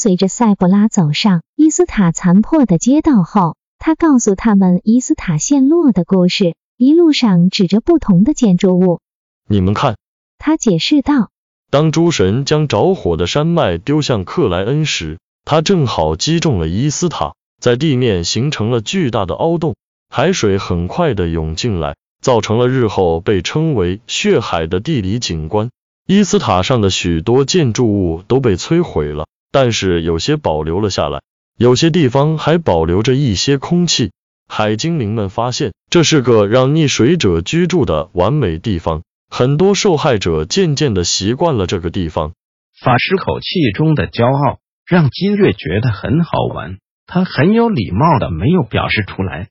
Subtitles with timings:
[0.00, 9.00] 随着塞布拉走上伊斯塔残破的街道后，他告诉他们伊斯塔陷落的故事，一路上指着不同的建筑物。
[9.46, 9.98] 你们看，
[10.38, 11.28] 他解释道
[11.68, 19.76] ：“当诸神将着火的山脉丢向克莱恩时，他正好击中了伊斯塔，在地面形成了巨大的凹洞，
[20.08, 25.68] 海水很快的涌进来，造成了日后被称为血海的地理景观。”
[26.08, 31.22] 伊斯塔上的许多建筑物都被摧毁了，但是有些保留了下来，
[31.58, 34.12] 有些地方还保留着一些空气。
[34.48, 42.32] 海精灵们发现这是个让溺水者居住的完美地方，很多受害者渐渐的习惯了这个地方。
[42.80, 49.48] 法师口气中的骄傲让金月觉得很好玩，他很有礼貌的没有表示出来，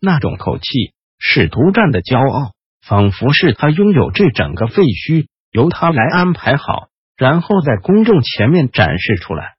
[0.00, 2.52] 那种口气是独占的骄傲，
[2.86, 5.26] 仿佛是他拥有这整个废墟。
[5.52, 6.89] 由他来安排好，
[7.20, 9.56] 然后在公众前面展示出来。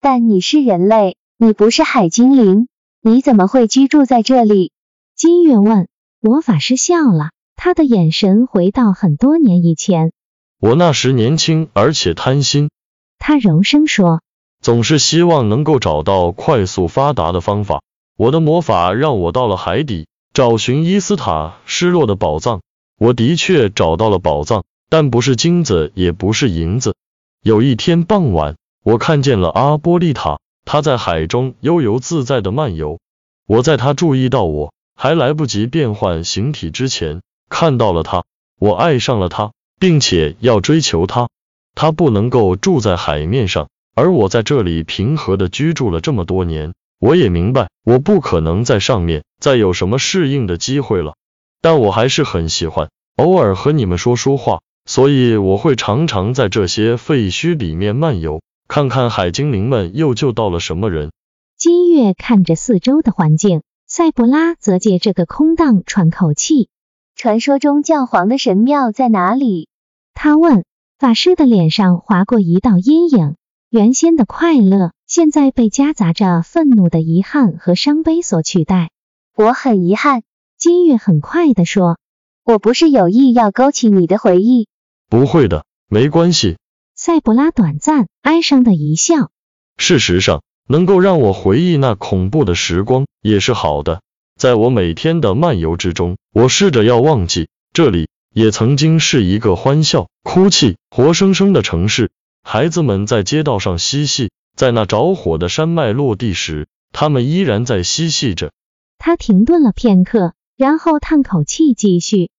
[0.00, 2.68] 但你是人类，你不是海精灵，
[3.02, 4.72] 你怎么会居住在这里？
[5.14, 5.88] 金月问。
[6.20, 10.12] 魔法师笑了，他的眼神回到很多年以前。
[10.58, 12.70] 我那时年轻而且贪心，
[13.18, 14.22] 他柔声说，
[14.62, 17.82] 总是希望能够找到快速发达的方法。
[18.16, 22.62] 我的魔法让我到了海底，找寻伊斯塔失落的宝藏。
[22.98, 24.64] 我的确找到了宝藏。
[24.88, 26.94] 但不是金子，也不是银子。
[27.42, 32.98] 有一天傍晚，我看见了阿波利塔，他在海中悠游自在的漫游。
[33.46, 38.24] 我在他注意到我还来不及变换形体之前，看到了他。
[38.58, 41.28] 我爱上了他，并且要追求他。
[41.74, 46.72] 他不能够住在海面上，而我在这里平和的居住了这么多年。
[46.98, 51.14] 我也明白，我不可能在上面再有什么适应的机会了。
[51.60, 54.60] 但我还是很喜欢偶尔和你们说说话。
[54.86, 61.12] 所以我会常常在这些废墟里面漫游，看看海精灵们又救到了什么人。
[61.58, 66.70] 金月看着四周的环境，塞布拉则借这个空档喘口气。
[67.14, 69.68] 传说中教皇的神庙在哪里？
[70.14, 70.64] 他问。
[70.98, 73.36] 法师的脸上划过一道阴影，
[73.68, 78.88] 原先的快乐现在被夹杂着愤怒的遗憾和伤悲所取代。
[79.36, 80.22] 我很遗憾，
[80.56, 81.98] 金月很快的说，
[82.44, 84.68] 我不是有意要勾起你的回忆。
[85.08, 86.56] 不会的，没关系。
[86.94, 89.30] 塞博拉短暂哀伤的一笑。
[89.76, 94.00] 事实上，能够让我回忆那恐怖的时光也是好的。
[94.36, 102.10] 在我每天的漫游之中，我试着要忘记这里也曾经是一个欢笑、哭泣、活生生的城市。
[102.42, 108.52] 孩子们在街道上嬉戏，在那着火的山脉落地时，他们依然在嬉戏着。
[108.98, 112.30] 他停顿了片刻，然后叹口气，继续：“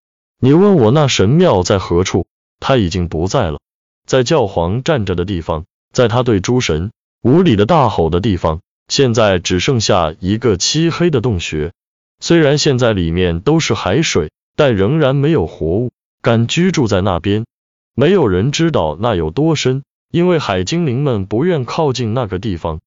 [0.41, 2.25] 你问我那神庙在何处？”
[2.59, 3.59] 他已经不在了，
[4.05, 6.91] 在教皇站着的地方，在他对诸神
[7.21, 11.73] 无礼的大吼的地方，现在只剩下一个漆黑的洞穴。
[12.19, 15.91] 虽然现在里面都是海水，但仍然没有活物
[16.21, 17.45] 敢居住在那边。
[17.93, 22.79] 没有人知道那有多深，因为海精灵们不愿靠近那个地方。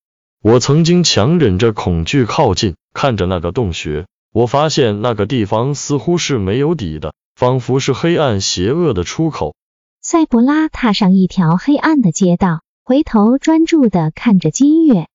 [0.42, 9.54] 我曾经强忍着恐惧靠近，看着那个洞穴，我发现那个地方似乎是没有底的，仿佛是黑暗邪恶的出口。
[10.02, 15.08] 塞布拉踏上一条黑暗的街道，回头专注的看着金月。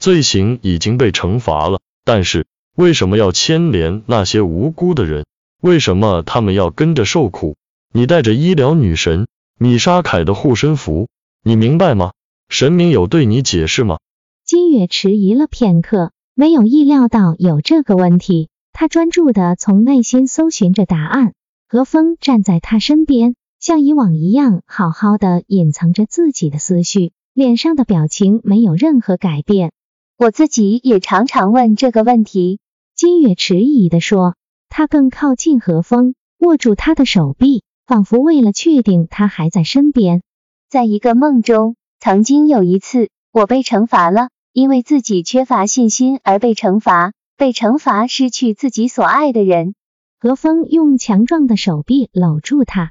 [0.00, 5.26] 罪行已经被惩罚了，但是为什么要牵连那些无辜的人？
[5.60, 7.54] 为什么他们要跟着受苦？
[7.92, 9.28] 你带着医疗女神
[9.60, 11.08] 米莎凯的护身符，
[11.44, 12.10] 你明白吗？
[12.48, 14.00] 神明有对你解释吗？
[14.44, 18.48] 金月迟疑了片刻，没有意料到有这个问题。
[18.72, 21.32] 他专注的从内心搜寻着答案。
[21.68, 23.36] 何风站在他身边。
[23.62, 29.70] 像以往一样，好好的隐藏着自己的思绪，脸上的表情没有任何改变。
[30.18, 32.58] 我自己也常常问这个问题。
[32.96, 34.34] 金月迟疑的说，
[34.68, 40.22] 他更靠近何风，握住他的手臂，仿佛为了确定他还在身边。
[40.68, 49.76] 在一个梦中，曾经有一次，我被惩罚了，因为自己缺乏信心而被惩罚，被惩罚失去自己所爱的人。
[50.18, 52.90] 何风用强壮的手臂搂住他。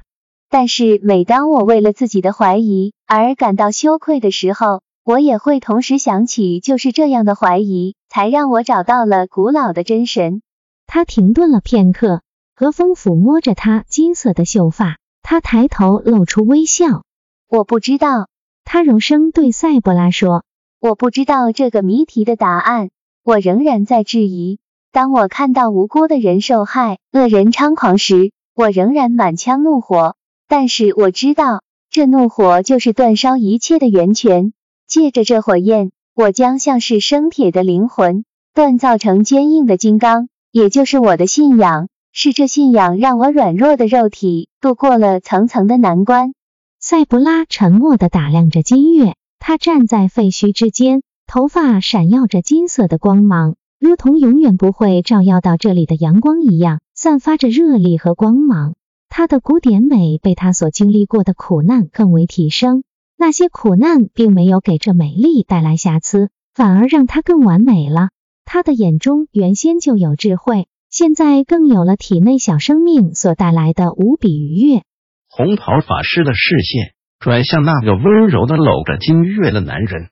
[0.52, 10.42] 但是每当我为了自己的怀疑而感到羞愧的时候，我也会同时想起，就是这样的怀疑，才让我找到了古老的真神。
[10.86, 12.20] 他停顿了片刻，
[12.54, 17.02] 和风抚摸着他金色的秀发，他抬头露出微笑。
[17.48, 18.28] 我不知道，
[18.62, 20.44] 他柔声对塞博拉说
[20.78, 22.90] ：“我不知道这个谜题的答案，
[23.24, 24.58] 我仍然在质疑。
[24.92, 30.14] 当我看到无辜的人受害、恶人猖狂时，我仍然满腔怒火。
[30.54, 34.52] 但是我知道，这怒火就是煅烧一切的源泉。
[34.86, 46.34] 借着这火焰，我将像是生铁的灵魂锻造成坚硬的金刚。”也就是我的信仰，是这信仰让我软弱的肉体度过了层层的难关。
[46.78, 58.74] 塞布拉沉默地打量着金月，他站在废墟之间，头发闪耀着金色的光芒，如同永远不会照耀到这里的阳光一样，散发着热力和光芒。
[59.14, 62.82] 他的古典美被他所经历过的苦难更为提升，
[63.18, 68.08] 那些苦难并没有给这美丽带来瑕疵，反而让她更完美了。
[68.46, 74.80] 他的眼中原先就有智慧，现在更有了体内小生命所带来的无比愉悦。
[75.28, 80.08] 红袍法师的视线转向那个温柔的搂着金月的男人，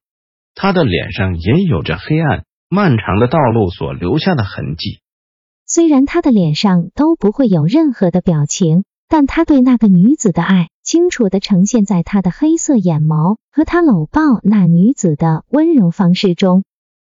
[0.55, 5.01] 他的脸上也有着黑暗漫长的道路所留下的痕迹。
[5.65, 16.63] 虽然他的脸上都不会有任何的表情，但他对那个女子的爱清楚的呈现在他的黑色眼眸和他搂抱那女子的温柔方式中。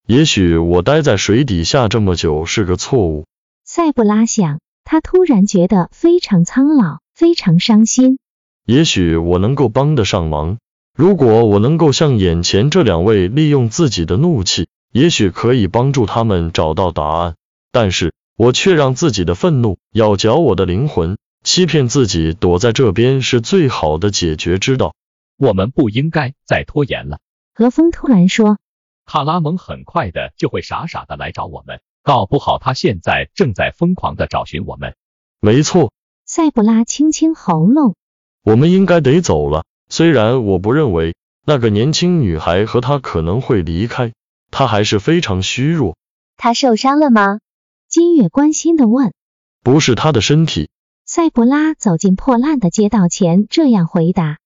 [0.06, 3.26] 也许我待在水底下这么久是个错误，
[3.64, 4.60] 塞布拉想。
[4.84, 8.20] 他突然觉得非常苍老，非常伤心。
[8.66, 10.58] 也许我能够帮得上忙，
[10.94, 17.36] 如果我能够像眼前这两位利用自己的怒气，也许可以帮助他们找到答案。
[17.72, 24.96] 但是我却让自己的愤怒咬嚼我的灵魂，欺骗自己躲在这边是最好的解决之道。
[25.38, 27.20] 我们不应该再拖延了。
[27.54, 28.58] 何峰突然说。
[29.06, 34.96] 卡拉蒙很快的就会傻傻的来找我们，搞不好他现在正在疯狂的找寻我们。
[35.42, 35.92] 没错，
[36.26, 37.96] 塞布拉清清喉咙。
[38.44, 39.66] 我们应该得走了。
[39.90, 44.14] 虽然我不认为那个年轻女孩和他可能会离开，
[44.50, 45.98] 她还是非常虚弱。
[46.38, 47.40] 她受伤了吗？
[47.90, 49.14] 金月关心的问。
[49.62, 50.70] 不是她的身体。
[51.06, 54.38] 塞博拉走进破烂的街道前，这样回答。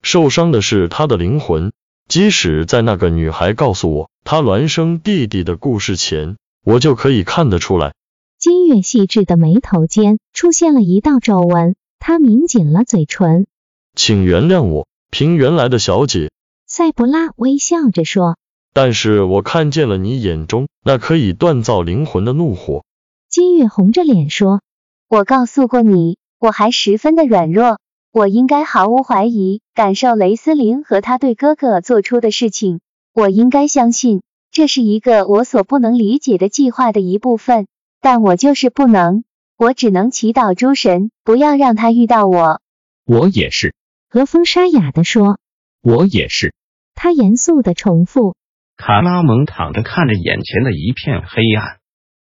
[0.00, 1.72] 受伤的是他的灵魂。
[2.08, 7.94] 即使在那个女孩告诉我她孪生弟弟的故事前，我就可以看得出来。
[8.38, 13.46] 金月细致的眉头间出现了一道皱纹，他抿紧了嘴唇。
[13.94, 16.30] 请原谅我，凭原来的小姐。
[16.66, 18.38] 塞博拉微笑着说。
[18.72, 22.84] 但是我看见了你眼中那可以锻造灵魂的怒火。
[23.28, 24.62] 金月红着脸说。
[25.08, 27.78] 我告诉过你，我还十分的软弱。
[28.12, 32.80] 我应该毫无怀疑感受雷斯林和他对哥哥做出的事情。
[33.12, 37.66] 我应该相信这是一个我所不能理解的计划的一部分，
[38.00, 39.22] 但我就是不能。
[39.56, 42.60] 我只能祈祷诸神不要让他遇到我。
[43.04, 43.74] 我也是，
[44.10, 45.38] 何风沙哑的说。
[45.82, 46.52] 我也是，
[46.94, 48.34] 他严肃的重复。
[48.76, 51.78] 卡拉蒙躺着看着眼前的一片黑暗，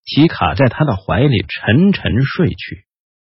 [0.05, 2.85] 提卡在他的怀里沉沉睡去。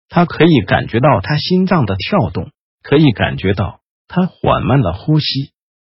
[0.09, 2.50] 他可以感觉到他心脏的跳动，
[2.83, 5.52] 可以感觉到他缓慢的呼吸。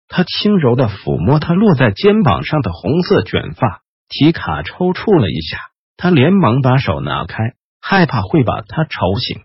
[0.07, 5.57] 他轻柔的抚摸他落在肩膀上的红色卷发，提卡抽搐了一下，
[5.97, 9.41] 他连忙把手拿开，害怕会把他吵醒。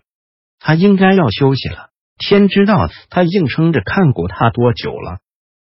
[0.59, 5.19] 他应该要休息了，天知道他硬撑着看过他多久了。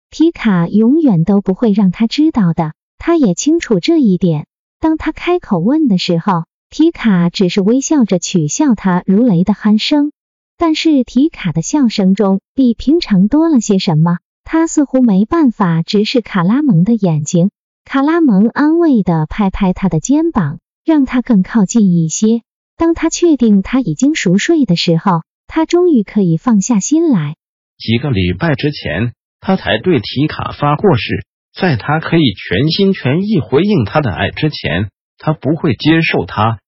[0.09, 4.45] 提卡永远都不会让他知道的，他也清楚这一点。
[4.83, 6.43] 当他开口问的时候。
[6.75, 10.11] 提卡只是微笑着取笑他如雷的鼾声，
[10.57, 14.17] 但是提卡的笑声中比平常多了些什么。
[14.43, 17.51] 他似乎没办法直视卡拉蒙的眼睛。
[17.85, 22.41] 卡拉蒙安慰的拍拍他的肩膀，让他更靠近一些。
[22.75, 27.35] 当他确定他已经熟睡的时候，他终于可以放下心来。
[27.77, 31.23] 几个礼拜之前，他才对提卡发过誓，
[31.55, 36.59] 在他可以全心全意回应他的爱之前，他不会接受他。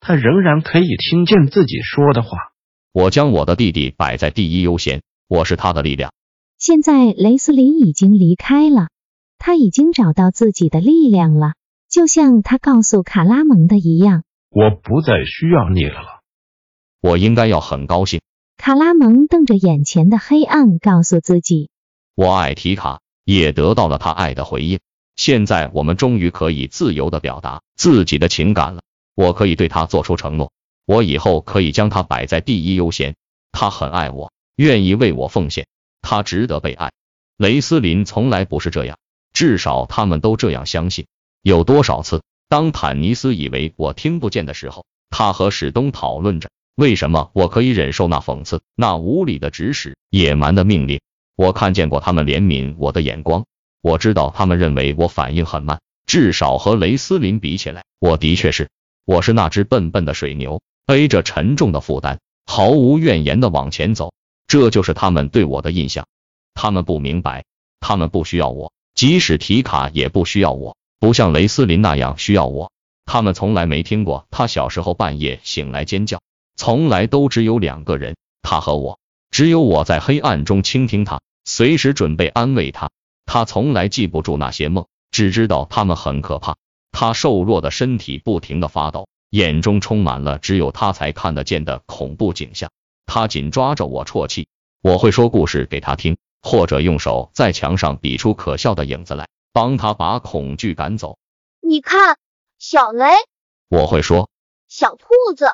[0.00, 2.38] 他仍然可以听见自己说的话。
[2.92, 6.12] 我将我的弟弟摆在第一优先，我是他的力量。
[6.56, 8.88] 现在雷斯林已经离开了，
[9.38, 11.54] 他已经找到自己的力量了，
[11.90, 14.22] 就像他告诉卡拉蒙的一样。
[14.50, 16.22] 我不再需要你了。
[17.00, 18.20] 我应该要很高兴。
[18.56, 21.70] 卡拉蒙瞪着眼前的黑暗，告诉自己：
[22.14, 24.80] 我爱提卡，也得到了他爱的回应。
[25.14, 28.80] 现在我们终于可以自由的表达自己的情感了。
[29.14, 30.50] 我可以对他做出承诺，
[30.86, 33.16] 我以后可以将他摆在第一优先。
[33.52, 35.66] 他很爱我，愿意为我奉献，
[36.00, 36.90] 他值得被爱。
[37.36, 38.96] 雷斯林从来不是这样，
[39.34, 41.06] 至少他们都这样相信。
[41.42, 51.02] 有多少次，当坦尼斯以为我听不见的时候，他和史东讨论着为什么我可以忍受那讽刺、那无理的指使、野蛮的命令。
[51.38, 53.46] 我看见过他们怜悯我的眼光，
[53.80, 58.68] 我知道他们认为我反应很慢，至少和雷斯林比起来，我的确是。
[59.04, 64.12] 我是那只笨笨的水牛，背着沉重的负担，毫无怨言的往前走。
[64.48, 66.08] 这就是他们对我的印象。
[66.54, 67.44] 他们不明白，
[67.78, 72.72] 他们不需要我，即使提卡也不需要我，不像雷斯林那样需要我。
[73.04, 76.20] 他们从来没听过他小时候半夜醒来尖叫，
[76.56, 78.98] 从来都只有两个人，他和我，
[79.38, 81.20] 只有我在黑暗中倾听他。
[81.44, 82.90] 随时准备安慰他，
[83.24, 86.56] 他从来记不住那些梦，只知道他们很可怕。
[86.90, 92.72] 他瘦弱的身体不停的发抖，眼中充满了只有他才看得见的恐怖景象。
[93.06, 94.48] 他紧抓着我啜泣，
[94.82, 101.16] 我会说故事给他听，或者用手在墙上比出可笑的影子来，帮他把恐惧赶走。
[101.60, 102.16] 你看，
[102.58, 103.06] 小雷，
[103.68, 104.30] 我会说，
[104.66, 105.52] 小兔子，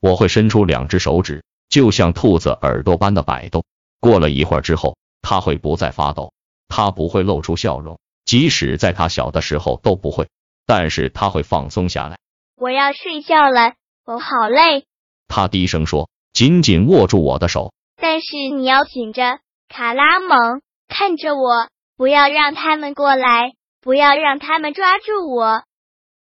[0.00, 1.44] 我会伸出两只手指，
[1.76, 3.62] 就像兔子耳朵般的摆动。
[4.00, 4.96] 过了一会儿之后。
[5.28, 6.32] 它会不再发抖，
[6.68, 10.28] 它不会露出笑容，即使在它小的时候都不会。
[10.64, 12.16] 但是它会放松下来。
[12.56, 14.86] 我要睡觉了，我好累。
[15.26, 17.72] 他低声说，紧紧握住我的手。
[18.00, 25.64] 但是你要醒着，卡拉蒙，看着我，不要让他们过来，不要让他们抓住我。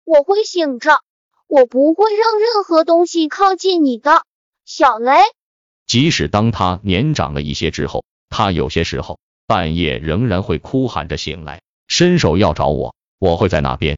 [0.05, 0.99] 我会醒着，
[1.47, 4.21] 我不会让任何东西靠近你的，
[4.63, 5.15] 小雷。
[5.91, 8.05] 即使当他年长了一些之后。
[8.33, 13.97] 他有些时候半夜仍然会哭喊着醒来，伸手要找我，我会在那边。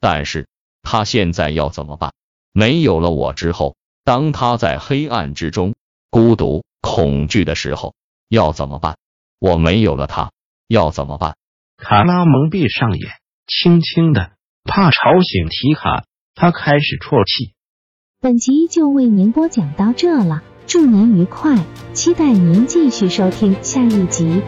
[0.00, 0.48] 但是
[0.80, 2.14] 他现在要怎么办？
[2.50, 5.74] 没有了我之后，当他在黑暗之中
[6.08, 7.94] 孤独、恐惧的时候，
[8.30, 8.96] 要怎么办？
[9.38, 10.32] 我没有了他，
[10.66, 11.36] 要怎么办？
[11.76, 13.10] 卡拉蒙闭上眼，
[13.46, 14.32] 轻轻的，
[14.64, 17.52] 怕吵醒提卡，他开始啜泣。
[18.22, 20.42] 本集就为您播讲到这了。
[20.74, 21.56] 祝您愉快，
[21.92, 24.42] 期待您继续收听下一集。